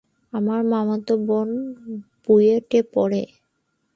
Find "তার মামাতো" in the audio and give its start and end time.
0.33-1.13